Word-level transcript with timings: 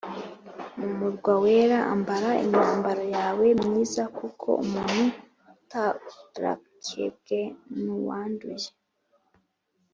Mu 0.79 0.89
murwa 0.97 1.33
wera 1.43 1.79
ambara 1.93 2.29
imyambaro 2.43 3.03
yawe 3.17 3.45
myiza 3.63 4.03
kuko 4.17 4.47
umuntu 4.63 5.03
utarakebwe 5.55 7.39
n 7.81 7.83
uwanduye 7.97 8.69